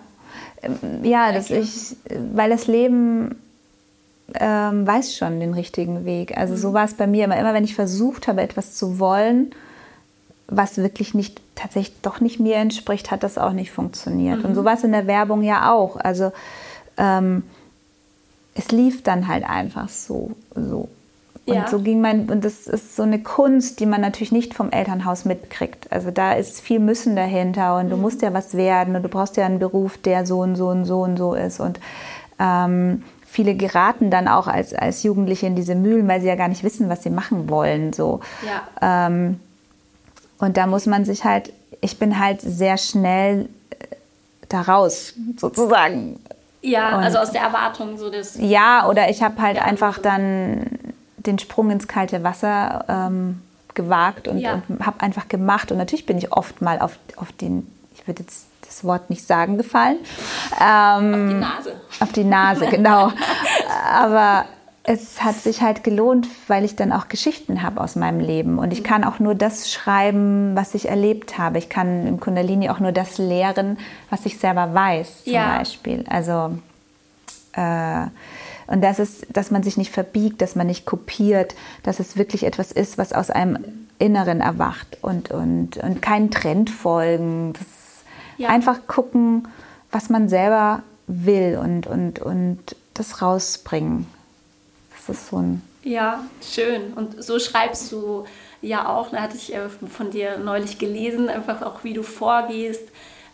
[0.61, 1.97] ähm, ja, dass ich,
[2.33, 3.35] weil das Leben
[4.35, 6.37] ähm, weiß schon den richtigen Weg.
[6.37, 6.59] Also mhm.
[6.59, 7.37] so war es bei mir immer.
[7.37, 9.51] Immer wenn ich versucht habe, etwas zu wollen,
[10.47, 14.39] was wirklich nicht tatsächlich doch nicht mir entspricht, hat das auch nicht funktioniert.
[14.39, 14.45] Mhm.
[14.45, 15.97] Und so war es in der Werbung ja auch.
[15.97, 16.31] Also
[16.97, 17.43] ähm,
[18.53, 20.31] es lief dann halt einfach so.
[20.53, 20.89] so.
[21.47, 21.67] Und ja.
[21.67, 25.25] so ging mein, und das ist so eine Kunst, die man natürlich nicht vom Elternhaus
[25.25, 25.91] mitkriegt.
[25.91, 28.01] Also da ist viel Müssen dahinter und du mhm.
[28.01, 30.85] musst ja was werden und du brauchst ja einen Beruf, der so und so und
[30.85, 31.59] so und so ist.
[31.59, 31.79] Und
[32.39, 36.47] ähm, viele geraten dann auch als, als Jugendliche in diese Mühlen, weil sie ja gar
[36.47, 37.93] nicht wissen, was sie machen wollen.
[37.93, 38.21] So.
[38.81, 39.07] Ja.
[39.07, 39.39] Ähm,
[40.39, 43.95] und da muss man sich halt, ich bin halt sehr schnell äh,
[44.49, 46.19] daraus sozusagen
[46.65, 48.37] ja, und also aus der Erwartung so das.
[48.39, 50.65] Ja, oder ich habe halt einfach dann
[51.17, 53.41] den Sprung ins kalte Wasser ähm,
[53.75, 54.61] gewagt und, ja.
[54.67, 55.71] und habe einfach gemacht.
[55.71, 59.25] Und natürlich bin ich oft mal auf, auf den, ich würde jetzt das Wort nicht
[59.25, 59.97] sagen, gefallen.
[60.59, 61.81] Ähm, auf die Nase.
[61.99, 63.11] Auf die Nase, genau.
[63.93, 64.45] Aber
[64.87, 68.59] es hat sich halt gelohnt, weil ich dann auch Geschichten habe aus meinem Leben.
[68.59, 71.57] Und ich kann auch nur das schreiben, was ich erlebt habe.
[71.57, 73.79] Ich kann im Kundalini auch nur das lehren,
[74.11, 75.57] was ich selber weiß, zum ja.
[75.57, 76.05] Beispiel.
[76.07, 76.51] Also,
[77.53, 78.05] äh,
[78.67, 82.43] und das ist, dass man sich nicht verbiegt, dass man nicht kopiert, dass es wirklich
[82.43, 83.57] etwas ist, was aus einem
[83.97, 87.53] Inneren erwacht und, und, und keinen Trend folgen.
[88.37, 88.49] Ja.
[88.49, 89.47] Einfach gucken,
[89.91, 94.07] was man selber will und, und, und das rausbringen.
[95.07, 95.61] Das ist so ein.
[95.83, 96.93] Ja, schön.
[96.93, 98.25] Und so schreibst du
[98.61, 102.87] ja auch, da hatte ich äh, von dir neulich gelesen, einfach auch wie du vorgehst.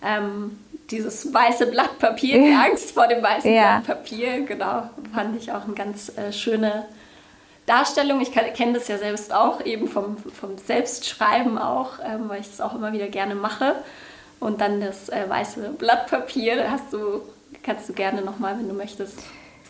[0.03, 3.79] Ähm, dieses weiße Blatt Papier, die Angst vor dem weißen ja.
[3.79, 6.86] Blatt Papier, genau, fand ich auch eine ganz äh, schöne
[7.65, 8.19] Darstellung.
[8.19, 12.60] Ich kenne das ja selbst auch, eben vom, vom Selbstschreiben auch, ähm, weil ich das
[12.60, 13.75] auch immer wieder gerne mache.
[14.41, 17.21] Und dann das äh, weiße Blatt Papier, da hast du,
[17.63, 19.19] kannst du gerne nochmal, wenn du möchtest,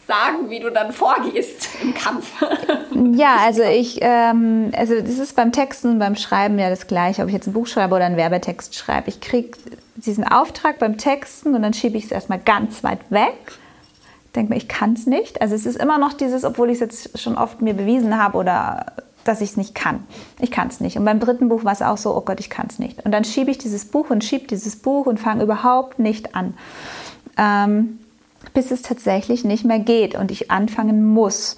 [0.07, 2.31] sagen, wie du dann vorgehst im Kampf.
[3.13, 7.21] ja, also ich, ähm, also das ist beim Texten und beim Schreiben ja das Gleiche,
[7.21, 9.09] ob ich jetzt ein Buch schreibe oder einen Werbetext schreibe.
[9.09, 9.57] Ich kriege
[9.95, 13.53] diesen Auftrag beim Texten und dann schiebe ich es erstmal ganz weit weg.
[14.35, 15.41] Denke mir, ich kann es nicht.
[15.41, 18.37] Also es ist immer noch dieses, obwohl ich es jetzt schon oft mir bewiesen habe
[18.37, 18.85] oder
[19.23, 20.03] dass ich es nicht kann.
[20.39, 20.97] Ich kann es nicht.
[20.97, 23.05] Und beim dritten Buch war es auch so, oh Gott, ich kann es nicht.
[23.05, 26.55] Und dann schiebe ich dieses Buch und schiebe dieses Buch und fange überhaupt nicht an.
[27.37, 27.99] Ähm,
[28.53, 31.57] bis es tatsächlich nicht mehr geht und ich anfangen muss.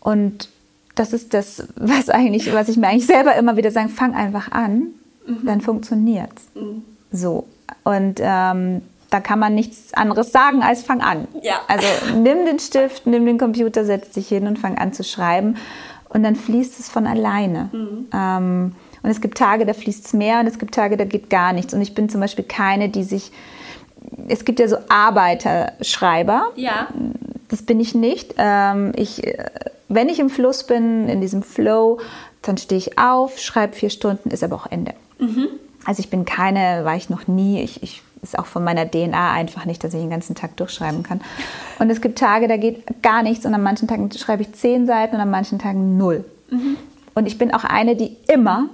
[0.00, 0.48] Und
[0.94, 4.50] das ist das, was eigentlich, was ich mir eigentlich selber immer wieder sage, fang einfach
[4.52, 4.88] an,
[5.26, 5.40] mhm.
[5.44, 6.44] dann funktioniert's.
[6.54, 6.82] Mhm.
[7.12, 7.46] So.
[7.84, 11.28] Und ähm, da kann man nichts anderes sagen als fang an.
[11.42, 11.60] Ja.
[11.68, 15.56] Also nimm den Stift, nimm den Computer, setz dich hin und fang an zu schreiben.
[16.08, 17.68] Und dann fließt es von alleine.
[17.72, 18.06] Mhm.
[18.12, 21.30] Ähm, und es gibt Tage, da fließt es mehr und es gibt Tage, da geht
[21.30, 21.74] gar nichts.
[21.74, 23.30] Und ich bin zum Beispiel keine, die sich
[24.28, 26.52] es gibt ja so Arbeiterschreiber.
[26.56, 26.88] Ja.
[27.48, 28.34] Das bin ich nicht.
[28.38, 29.44] Ähm, ich, äh,
[29.88, 32.00] wenn ich im Fluss bin, in diesem Flow,
[32.42, 34.94] dann stehe ich auf, schreibe vier Stunden, ist aber auch Ende.
[35.18, 35.48] Mhm.
[35.84, 39.32] Also ich bin keine, war ich noch nie, ich, ich ist auch von meiner DNA
[39.32, 41.20] einfach nicht, dass ich den ganzen Tag durchschreiben kann.
[41.78, 44.86] Und es gibt Tage, da geht gar nichts und an manchen Tagen schreibe ich zehn
[44.86, 46.24] Seiten und an manchen Tagen null.
[46.50, 46.76] Mhm.
[47.14, 48.68] Und ich bin auch eine, die immer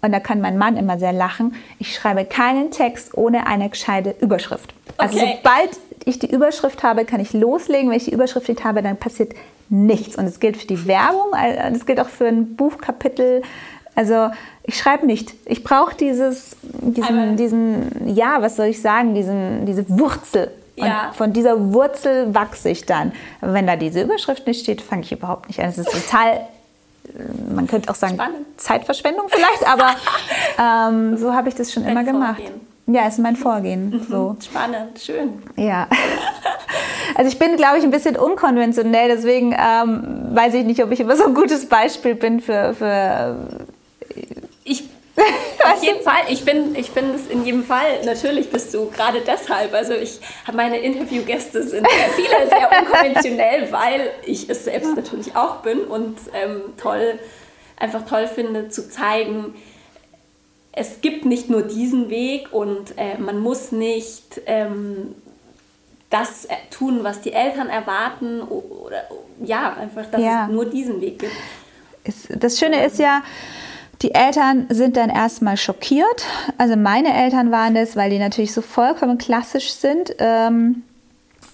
[0.00, 4.14] und da kann mein Mann immer sehr lachen, ich schreibe keinen Text ohne eine gescheite
[4.20, 4.72] Überschrift.
[4.96, 5.38] Also okay.
[5.42, 5.70] sobald
[6.04, 7.90] ich die Überschrift habe, kann ich loslegen.
[7.90, 9.34] Wenn ich die Überschrift nicht habe, dann passiert
[9.68, 10.16] nichts.
[10.16, 13.42] Und es gilt für die Werbung, äh, das gilt auch für ein Buchkapitel.
[13.94, 14.30] Also
[14.62, 15.34] ich schreibe nicht.
[15.44, 20.52] Ich brauche dieses, diesen, diesen, ja, was soll ich sagen, diesen, diese Wurzel.
[20.76, 21.08] Ja.
[21.08, 23.12] Und von dieser Wurzel wachse ich dann.
[23.40, 25.68] wenn da diese Überschrift nicht steht, fange ich überhaupt nicht an.
[25.68, 26.46] Es ist total
[27.54, 28.46] man könnte auch sagen, Spannend.
[28.56, 29.90] Zeitverschwendung vielleicht, aber
[30.90, 32.40] ähm, so habe ich das schon Dein immer gemacht.
[32.40, 32.68] Vorgehen.
[32.90, 33.90] Ja, ist mein Vorgehen.
[33.90, 34.06] Mhm.
[34.08, 34.36] So.
[34.42, 35.42] Spannend, schön.
[35.56, 35.86] Ja.
[37.14, 41.00] Also ich bin, glaube ich, ein bisschen unkonventionell, deswegen ähm, weiß ich nicht, ob ich
[41.00, 42.74] immer so ein gutes Beispiel bin für.
[42.74, 43.36] für
[45.64, 46.22] Auf jeden Fall.
[46.28, 48.04] Ich finde ich find es in jedem Fall.
[48.04, 49.74] Natürlich bist du gerade deshalb.
[49.74, 55.56] Also ich habe meine Interviewgäste sind viele sehr unkonventionell, weil ich es selbst natürlich auch
[55.56, 57.18] bin und ähm, toll,
[57.76, 59.54] einfach toll finde zu zeigen,
[60.72, 65.14] es gibt nicht nur diesen Weg und äh, man muss nicht ähm,
[66.08, 69.02] das tun, was die Eltern erwarten oder
[69.42, 70.46] ja, einfach, dass ja.
[70.46, 72.40] es nur diesen Weg gibt.
[72.40, 73.22] Das Schöne ist ja,
[74.02, 76.24] die Eltern sind dann erstmal schockiert.
[76.56, 80.14] Also meine Eltern waren es, weil die natürlich so vollkommen klassisch sind.
[80.18, 80.82] Ähm,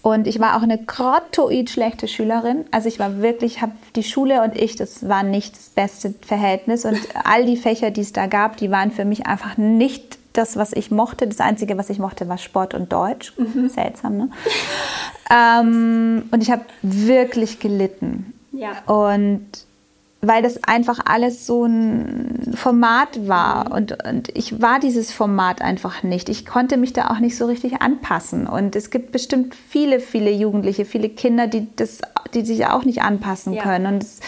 [0.02, 2.66] und ich war auch eine grottoid schlechte Schülerin.
[2.70, 6.84] Also ich war wirklich, habe die Schule und ich, das war nicht das beste Verhältnis.
[6.84, 10.58] Und all die Fächer, die es da gab, die waren für mich einfach nicht das,
[10.58, 11.26] was ich mochte.
[11.26, 13.32] Das Einzige, was ich mochte, war Sport und Deutsch.
[13.38, 13.70] Mhm.
[13.70, 14.28] Seltsam, ne?
[15.30, 18.34] ähm, und ich habe wirklich gelitten.
[18.52, 18.82] Ja.
[18.84, 19.46] Und
[20.26, 23.66] weil das einfach alles so ein Format war.
[23.66, 23.72] Mhm.
[23.72, 26.28] Und, und ich war dieses Format einfach nicht.
[26.28, 28.46] Ich konnte mich da auch nicht so richtig anpassen.
[28.46, 32.00] Und es gibt bestimmt viele, viele Jugendliche, viele Kinder, die, das,
[32.32, 33.62] die sich auch nicht anpassen ja.
[33.62, 33.86] können.
[33.94, 34.20] Und es,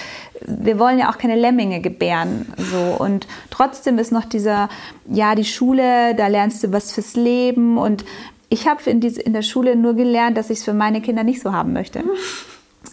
[0.47, 2.53] wir wollen ja auch keine Lemminge gebären.
[2.57, 3.03] So.
[3.03, 4.69] Und trotzdem ist noch dieser,
[5.09, 7.79] ja, die Schule, da lernst du was fürs Leben.
[7.79, 8.05] Und
[8.49, 11.41] ich habe in, in der Schule nur gelernt, dass ich es für meine Kinder nicht
[11.41, 12.03] so haben möchte.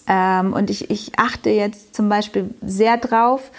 [0.07, 3.51] Ähm, und ich, ich achte jetzt zum Beispiel sehr drauf,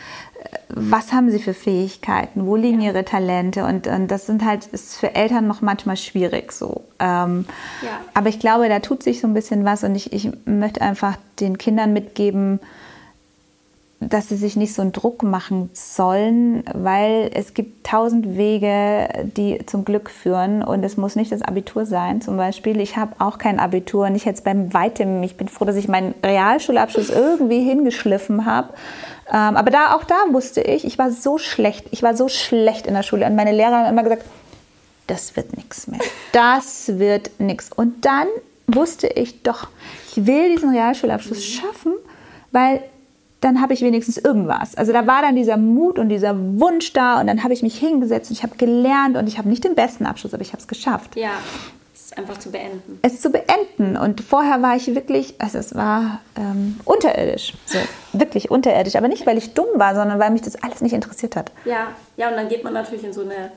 [0.69, 4.97] was haben sie für Fähigkeiten, wo liegen ihre Talente und, und das sind halt ist
[4.97, 6.85] für Eltern noch manchmal schwierig so.
[6.99, 7.47] Ähm,
[7.83, 8.01] ja.
[8.13, 11.17] Aber ich glaube, da tut sich so ein bisschen was und ich, ich möchte einfach
[11.41, 12.61] den Kindern mitgeben,
[14.01, 19.65] dass sie sich nicht so einen Druck machen sollen, weil es gibt tausend Wege, die
[19.67, 22.21] zum Glück führen und es muss nicht das Abitur sein.
[22.21, 25.65] Zum Beispiel, ich habe auch kein Abitur und ich jetzt beim weitem, ich bin froh,
[25.65, 28.75] dass ich meinen Realschulabschluss irgendwie hingeschliffen habe.
[29.29, 32.87] Ähm, aber da auch da wusste ich, ich war so schlecht, ich war so schlecht
[32.87, 34.25] in der Schule und meine Lehrer haben immer gesagt,
[35.07, 36.01] das wird nichts mehr,
[36.33, 37.71] das wird nichts.
[37.75, 38.27] Und dann
[38.67, 39.69] wusste ich doch,
[40.11, 41.93] ich will diesen Realschulabschluss schaffen,
[42.53, 42.83] weil
[43.45, 44.75] dann habe ich wenigstens irgendwas.
[44.75, 47.79] Also da war dann dieser Mut und dieser Wunsch da und dann habe ich mich
[47.79, 50.61] hingesetzt und ich habe gelernt und ich habe nicht den besten Abschluss, aber ich habe
[50.63, 51.15] es geschafft.
[51.15, 51.33] Ja,
[51.95, 52.99] es einfach zu beenden.
[53.03, 57.79] Es zu beenden und vorher war ich wirklich, also es war ähm, unterirdisch, so
[58.15, 61.37] wirklich unterirdisch, aber nicht weil ich dumm war, sondern weil mich das alles nicht interessiert
[61.37, 61.53] hat.
[61.67, 63.53] Ja, ja und dann geht man natürlich in so eine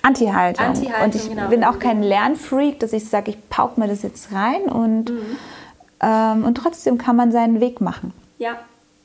[0.00, 0.64] Anti-Haltung.
[0.64, 1.48] Anti und ich genau.
[1.48, 5.36] bin auch kein Lernfreak, dass ich sage, ich pauke mir das jetzt rein und, mhm.
[6.00, 8.14] ähm, und trotzdem kann man seinen Weg machen.
[8.38, 8.56] Ja,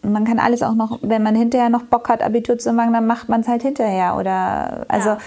[0.03, 3.07] man kann alles auch noch, wenn man hinterher noch Bock hat, Abitur zu machen, dann
[3.07, 4.17] macht man es halt hinterher.
[4.17, 5.17] Oder also ja.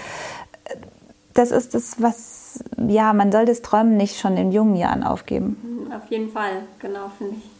[1.33, 5.57] das ist das, was ja, man soll das Träumen nicht schon in jungen Jahren aufgeben.
[5.61, 7.55] Mhm, auf jeden Fall, genau, finde ich.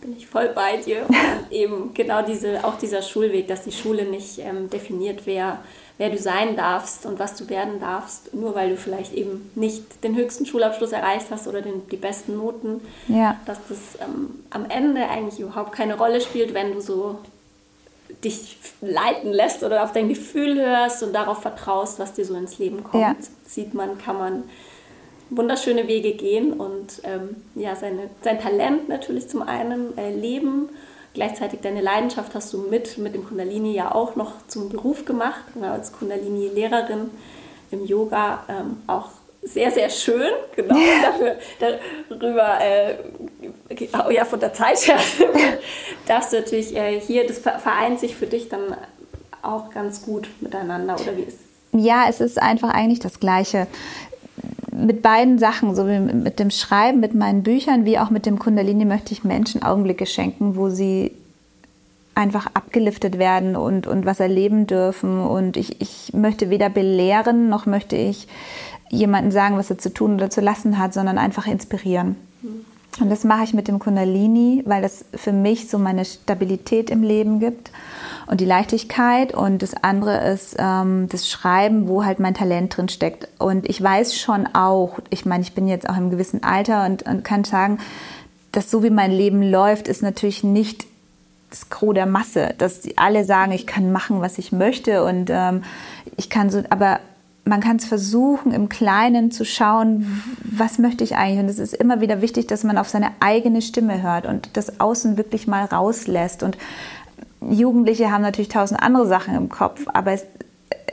[0.00, 1.02] Bin ich voll bei dir.
[1.08, 1.16] Und
[1.50, 5.58] eben genau diese, auch dieser Schulweg, dass die Schule nicht ähm, definiert, wer
[5.98, 10.02] wer du sein darfst und was du werden darfst, nur weil du vielleicht eben nicht
[10.04, 12.80] den höchsten Schulabschluss erreicht hast oder den, die besten Noten.
[13.08, 13.36] Ja.
[13.46, 17.18] Dass das ähm, am Ende eigentlich überhaupt keine Rolle spielt, wenn du so
[18.24, 22.58] dich leiten lässt oder auf dein Gefühl hörst und darauf vertraust, was dir so ins
[22.58, 23.02] Leben kommt.
[23.02, 23.14] Ja.
[23.44, 24.44] Sieht man, kann man
[25.30, 30.70] wunderschöne Wege gehen und ähm, ja, seine, sein Talent natürlich zum einen äh, leben
[31.18, 35.40] Gleichzeitig deine Leidenschaft hast du mit, mit dem Kundalini ja auch noch zum Beruf gemacht,
[35.52, 37.10] genau, als Kundalini-Lehrerin
[37.72, 39.08] im Yoga ähm, auch
[39.42, 41.36] sehr, sehr schön, genau, dafür,
[42.08, 42.94] darüber, äh,
[44.06, 45.00] oh ja, von der Zeit her,
[46.06, 48.76] darfst du natürlich äh, hier, das vereint sich für dich dann
[49.42, 51.40] auch ganz gut miteinander, oder wie ist
[51.72, 53.66] ja, es ist einfach eigentlich das Gleiche
[54.78, 58.38] mit beiden Sachen, so wie mit dem Schreiben, mit meinen Büchern, wie auch mit dem
[58.38, 61.12] Kundalini, möchte ich Menschen Augenblicke schenken, wo sie
[62.14, 65.20] einfach abgeliftet werden und, und was erleben dürfen.
[65.20, 68.28] Und ich, ich möchte weder belehren, noch möchte ich
[68.90, 72.16] jemandem sagen, was er zu tun oder zu lassen hat, sondern einfach inspirieren.
[73.00, 77.02] Und das mache ich mit dem Kundalini, weil das für mich so meine Stabilität im
[77.02, 77.70] Leben gibt
[78.28, 79.34] und die Leichtigkeit.
[79.34, 83.28] Und das andere ist ähm, das Schreiben, wo halt mein Talent drin steckt.
[83.38, 87.02] Und ich weiß schon auch, ich meine, ich bin jetzt auch im gewissen Alter und,
[87.04, 87.78] und kann sagen,
[88.52, 90.86] dass so wie mein Leben läuft, ist natürlich nicht
[91.50, 95.30] das Gros der Masse, dass die alle sagen, ich kann machen, was ich möchte und
[95.30, 95.62] ähm,
[96.16, 97.00] ich kann so, aber
[97.48, 101.40] man kann es versuchen, im Kleinen zu schauen, was möchte ich eigentlich.
[101.40, 104.80] Und es ist immer wieder wichtig, dass man auf seine eigene Stimme hört und das
[104.80, 106.42] Außen wirklich mal rauslässt.
[106.42, 106.58] Und
[107.40, 110.26] Jugendliche haben natürlich tausend andere Sachen im Kopf, aber es,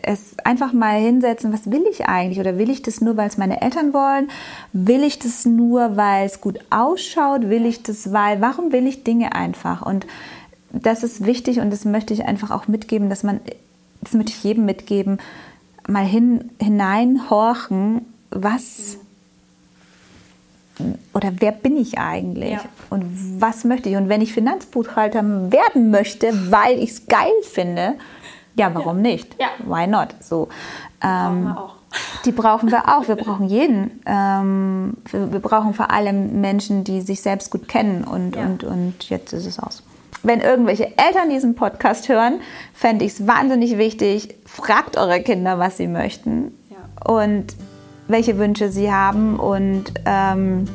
[0.03, 2.39] es einfach mal hinsetzen, was will ich eigentlich?
[2.39, 4.29] Oder will ich das nur, weil es meine Eltern wollen?
[4.73, 7.49] Will ich das nur, weil es gut ausschaut?
[7.49, 9.81] Will ich das, weil, warum will ich Dinge einfach?
[9.81, 10.05] Und
[10.71, 13.39] das ist wichtig und das möchte ich einfach auch mitgeben, dass man
[14.05, 15.19] das möchte ich jedem mitgeben,
[15.87, 18.97] mal hin, hineinhorchen, was
[21.13, 22.63] oder wer bin ich eigentlich ja.
[22.89, 23.05] und
[23.39, 23.95] was möchte ich?
[23.95, 27.95] Und wenn ich Finanzbuchhalter werden möchte, weil ich es geil finde,
[28.55, 29.11] ja, warum ja.
[29.11, 29.35] nicht?
[29.39, 29.47] Ja.
[29.65, 30.09] Why not?
[30.21, 30.49] So,
[31.01, 31.55] ähm,
[32.25, 33.07] die brauchen wir auch.
[33.07, 34.01] Wir brauchen jeden.
[34.05, 38.03] Ähm, wir, wir, brauchen vor allem Menschen, die sich selbst gut kennen.
[38.03, 39.83] Und, und, und jetzt ist es aus.
[40.23, 42.39] Wenn irgendwelche Eltern diesen Podcast hören,
[42.73, 46.57] fände ich es wahnsinnig wichtig, fragt eure Kinder, was sie möchten.
[47.05, 47.53] Und
[48.07, 50.65] welche Wünsche sie haben und ähm,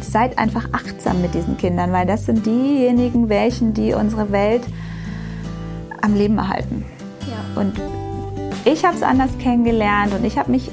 [0.00, 4.62] seid einfach achtsam mit diesen Kindern, weil das sind diejenigen, welchen die unsere Welt
[6.02, 6.84] am Leben erhalten.
[7.26, 7.60] Ja.
[7.60, 7.80] Und
[8.64, 10.70] ich habe es anders kennengelernt und ich habe mich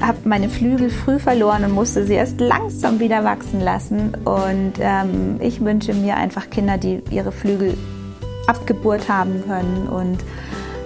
[0.00, 4.14] habe meine Flügel früh verloren und musste sie erst langsam wieder wachsen lassen.
[4.24, 7.76] Und ähm, ich wünsche mir einfach Kinder, die ihre Flügel
[8.46, 9.88] abgeburt haben können.
[9.88, 10.18] Und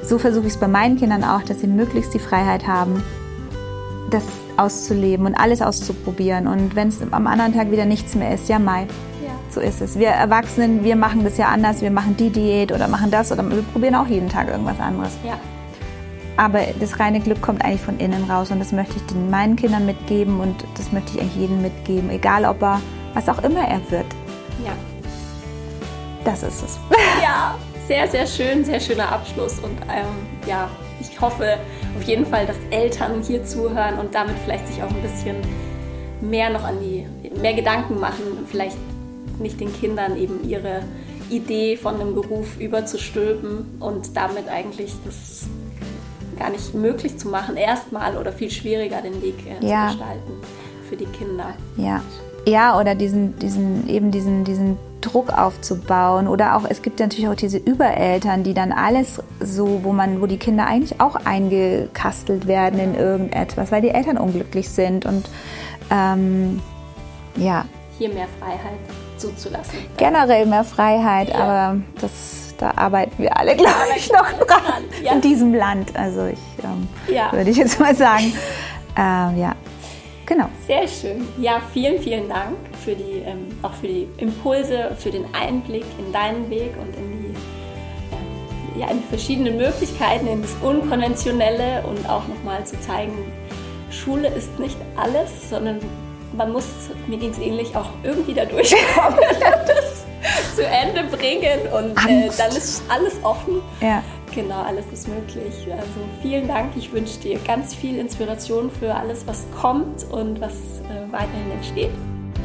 [0.03, 3.03] so versuche ich es bei meinen Kindern auch, dass sie möglichst die Freiheit haben,
[4.11, 4.25] das
[4.57, 6.47] auszuleben und alles auszuprobieren.
[6.47, 8.87] Und wenn es am anderen Tag wieder nichts mehr ist, ja, Mai.
[9.25, 9.33] Ja.
[9.51, 9.99] So ist es.
[9.99, 11.81] Wir Erwachsenen, wir machen das ja anders.
[11.81, 15.13] Wir machen die Diät oder machen das oder wir probieren auch jeden Tag irgendwas anderes.
[15.25, 15.39] Ja.
[16.37, 19.57] Aber das reine Glück kommt eigentlich von innen raus und das möchte ich den meinen
[19.57, 22.81] Kindern mitgeben und das möchte ich eigentlich jedem mitgeben, egal ob er,
[23.15, 24.07] was auch immer er wird.
[24.65, 24.73] Ja.
[26.25, 26.79] Das ist es.
[27.21, 27.57] Ja,
[27.89, 30.07] sehr, sehr schön, sehr schöner Abschluss und ähm,
[30.47, 30.69] ja,
[31.01, 31.59] ich hoffe
[31.99, 35.37] auf jeden Fall, dass Eltern hier zuhören und damit vielleicht sich auch ein bisschen
[36.21, 37.07] mehr noch an die,
[37.41, 38.77] mehr Gedanken machen, vielleicht
[39.41, 40.83] nicht den Kindern eben ihre
[41.29, 45.47] Idee von einem Beruf überzustülpen und damit eigentlich das
[46.39, 49.89] gar nicht möglich zu machen, erstmal oder viel schwieriger den Weg äh, ja.
[49.89, 50.33] zu gestalten
[50.89, 51.55] für die Kinder.
[51.77, 52.03] Ja.
[52.49, 57.35] Ja, oder diesen, diesen, eben diesen, diesen Druck aufzubauen oder auch es gibt natürlich auch
[57.35, 62.81] diese Übereltern, die dann alles so, wo man, wo die Kinder eigentlich auch eingekastelt werden
[62.81, 65.29] in irgendetwas, weil die Eltern unglücklich sind und
[65.91, 66.63] ähm,
[67.37, 67.67] ja.
[67.99, 68.79] Hier mehr Freiheit
[69.19, 69.79] zuzulassen.
[69.99, 71.37] Generell mehr Freiheit, ja.
[71.37, 75.13] aber das, da arbeiten wir alle, glaube ich, noch dran ja.
[75.13, 75.95] in diesem Land.
[75.97, 77.31] Also ich ähm, ja.
[77.31, 78.33] würde ich jetzt mal sagen,
[78.97, 79.55] ähm, ja.
[80.29, 80.51] Genau.
[80.67, 81.27] Sehr schön.
[81.39, 86.13] Ja, vielen, vielen Dank für die, ähm, auch für die Impulse, für den Einblick in
[86.13, 87.29] deinen Weg und in die,
[88.13, 93.33] ähm, ja, in verschiedenen Möglichkeiten, in das Unkonventionelle und auch nochmal zu zeigen,
[93.91, 95.79] Schule ist nicht alles, sondern
[96.37, 96.67] man muss,
[97.07, 99.19] mir ging es ähnlich, auch irgendwie da durchkommen,
[99.67, 100.05] das
[100.55, 103.63] zu Ende bringen und äh, dann ist alles offen.
[103.81, 104.03] Ja.
[104.39, 105.53] Genau, alles ist möglich.
[105.73, 106.77] Also vielen Dank.
[106.77, 111.91] Ich wünsche dir ganz viel Inspiration für alles, was kommt und was äh, weiterhin entsteht.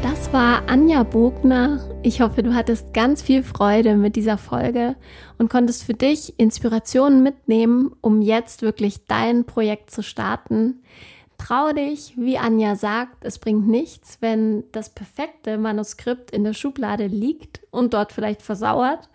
[0.02, 1.88] Das war Anja Bogner.
[2.02, 4.96] Ich hoffe, du hattest ganz viel Freude mit dieser Folge
[5.38, 10.82] und konntest für dich Inspirationen mitnehmen, um jetzt wirklich dein Projekt zu starten.
[11.38, 17.06] Trau dich, wie Anja sagt, es bringt nichts, wenn das perfekte Manuskript in der Schublade
[17.06, 19.10] liegt und dort vielleicht versauert,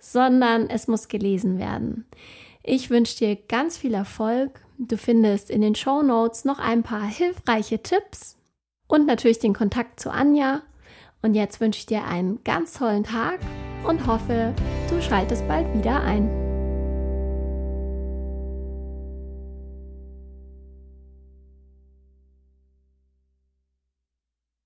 [0.00, 2.06] sondern es muss gelesen werden.
[2.62, 4.60] Ich wünsche dir ganz viel Erfolg.
[4.78, 8.36] Du findest in den Show Notes noch ein paar hilfreiche Tipps
[8.86, 10.62] und natürlich den Kontakt zu Anja.
[11.22, 13.40] Und jetzt wünsche ich dir einen ganz tollen Tag
[13.86, 14.54] und hoffe,
[14.88, 16.47] du schaltest bald wieder ein.